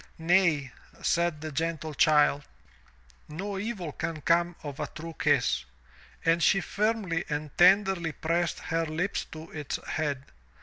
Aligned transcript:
"Nay, 0.17 0.71
said 1.03 1.41
the 1.41 1.51
gentle 1.51 1.93
child, 1.93 2.43
"no 3.29 3.59
evil 3.59 3.91
can 3.91 4.19
come 4.21 4.55
of 4.63 4.79
a 4.79 4.87
true 4.87 5.13
kiss. 5.19 5.63
And 6.25 6.41
she 6.41 6.59
firmly 6.59 7.23
and 7.29 7.55
tenderly 7.55 8.11
pressed 8.13 8.57
her 8.61 8.87
lips 8.87 9.25
to 9.25 9.51
its 9.51 9.77
head. 9.89 10.23